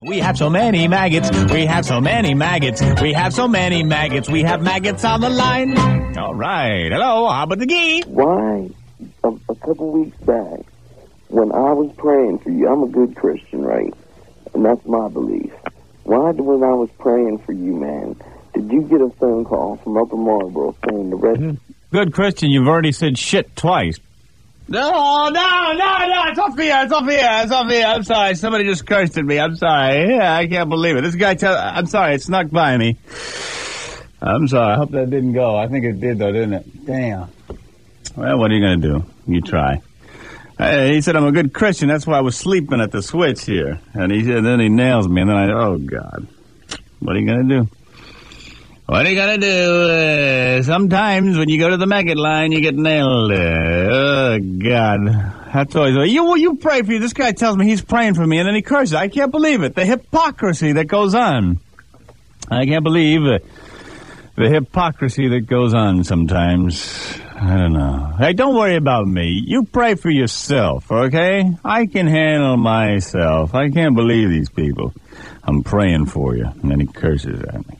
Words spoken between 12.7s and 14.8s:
a good Christian, right? And